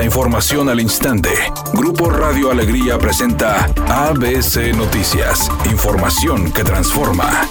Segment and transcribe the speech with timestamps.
[0.00, 1.28] La información al instante.
[1.74, 5.50] Grupo Radio Alegría presenta ABC Noticias.
[5.70, 7.46] Información que transforma.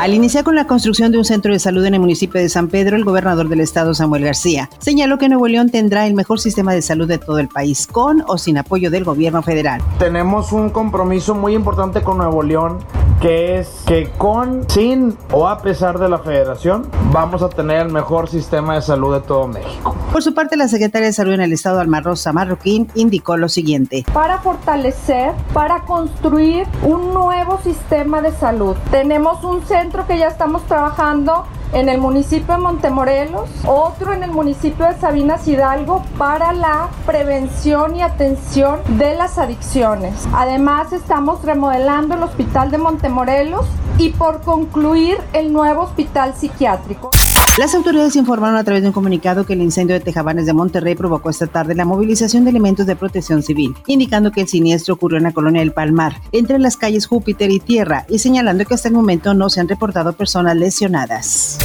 [0.00, 2.66] Al iniciar con la construcción de un centro de salud en el municipio de San
[2.66, 6.72] Pedro, el gobernador del estado, Samuel García, señaló que Nuevo León tendrá el mejor sistema
[6.72, 9.80] de salud de todo el país, con o sin apoyo del gobierno federal.
[10.00, 12.78] Tenemos un compromiso muy importante con Nuevo León,
[13.20, 17.92] que es que con, sin o a pesar de la federación, vamos a tener el
[17.92, 19.94] mejor sistema de salud de todo México.
[20.12, 23.48] Por su parte, la secretaria de Salud en el estado, Alma Rosa Marroquín, indicó lo
[23.48, 24.04] siguiente.
[24.12, 30.64] Para fortalecer, para construir un nuevo sistema de salud, tenemos un centro que ya estamos
[30.66, 36.88] trabajando en el municipio de Montemorelos, otro en el municipio de Sabinas Hidalgo para la
[37.06, 40.14] prevención y atención de las adicciones.
[40.32, 43.66] Además estamos remodelando el hospital de Montemorelos
[43.98, 47.10] y por concluir el nuevo hospital psiquiátrico.
[47.58, 50.94] Las autoridades informaron a través de un comunicado que el incendio de Tejabanes de Monterrey
[50.94, 55.18] provocó esta tarde la movilización de elementos de protección civil, indicando que el siniestro ocurrió
[55.18, 58.88] en la colonia del Palmar, entre las calles Júpiter y Tierra, y señalando que hasta
[58.88, 61.58] el momento no se han reportado personas lesionadas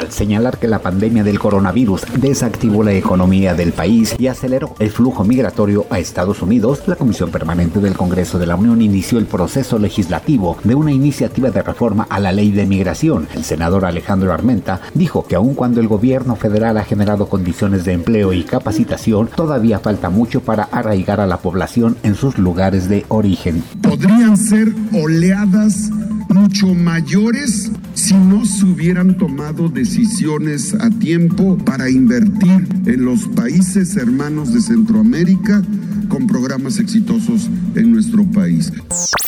[0.00, 4.90] al señalar que la pandemia del coronavirus desactivó la economía del país y aceleró el
[4.90, 9.26] flujo migratorio a Estados Unidos, la Comisión Permanente del Congreso de la Unión inició el
[9.26, 13.28] proceso legislativo de una iniciativa de reforma a la ley de migración.
[13.34, 17.92] El senador Alejandro Armenta dijo que aun cuando el gobierno federal ha generado condiciones de
[17.92, 23.04] empleo y capacitación, todavía falta mucho para arraigar a la población en sus lugares de
[23.08, 23.62] origen.
[23.82, 25.90] Podrían ser oleadas
[26.34, 33.96] mucho mayores si no se hubieran tomado decisiones a tiempo para invertir en los países
[33.96, 35.62] hermanos de Centroamérica
[36.08, 38.72] con programas exitosos en nuestro país.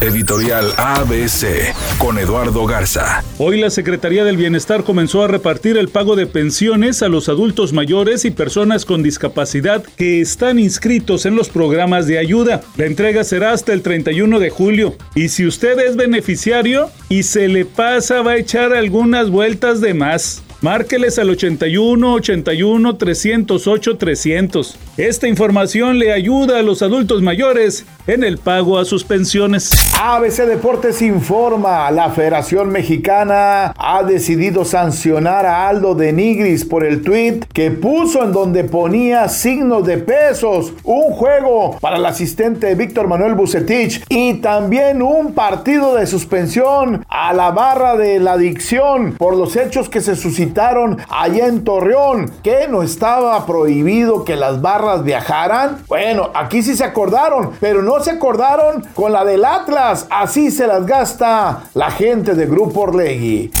[0.00, 3.24] Editorial ABC con Eduardo Garza.
[3.38, 7.72] Hoy la Secretaría del Bienestar comenzó a repartir el pago de pensiones a los adultos
[7.72, 12.60] mayores y personas con discapacidad que están inscritos en los programas de ayuda.
[12.76, 17.48] La entrega será hasta el 31 de julio y si usted es beneficiario y se
[17.48, 20.43] le pasa va a echar algunas vueltas de más.
[20.64, 24.78] Márqueles al 81 81 308 300.
[24.96, 29.72] Esta información le ayuda a los adultos mayores en el pago a sus pensiones.
[30.00, 37.02] ABC Deportes informa, la Federación Mexicana ha decidido sancionar a Aldo de Nigris por el
[37.02, 43.08] tweet que puso en donde ponía signos de pesos, un juego para el asistente Víctor
[43.08, 49.36] Manuel Bucetich y también un partido de suspensión a la barra de la adicción por
[49.36, 55.04] los hechos que se suscitaron allá en Torreón, que no estaba prohibido que las barras
[55.04, 55.82] viajaran.
[55.88, 60.06] Bueno, aquí sí se acordaron, pero no se acordaron con la del Atlas.
[60.08, 63.52] Así se las gasta la gente de Grupo Orlegui.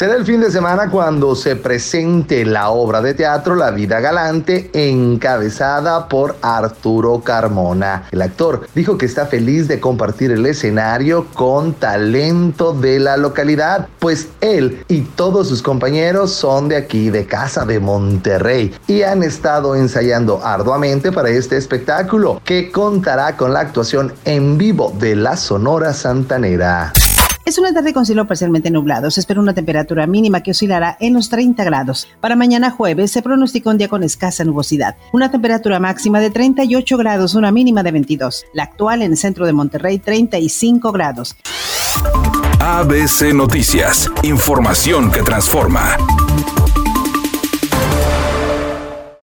[0.00, 4.70] Será el fin de semana cuando se presente la obra de teatro La vida galante
[4.72, 8.04] encabezada por Arturo Carmona.
[8.10, 13.88] El actor dijo que está feliz de compartir el escenario con talento de la localidad,
[13.98, 19.22] pues él y todos sus compañeros son de aquí, de casa de Monterrey, y han
[19.22, 25.36] estado ensayando arduamente para este espectáculo que contará con la actuación en vivo de la
[25.36, 26.90] Sonora Santanera.
[27.50, 29.10] Es una tarde con cielo parcialmente nublado.
[29.10, 32.06] Se espera una temperatura mínima que oscilará en los 30 grados.
[32.20, 34.94] Para mañana jueves se pronostica un día con escasa nubosidad.
[35.12, 38.44] Una temperatura máxima de 38 grados, una mínima de 22.
[38.54, 41.34] La actual en el centro de Monterrey, 35 grados.
[42.60, 44.08] ABC Noticias.
[44.22, 45.96] Información que transforma.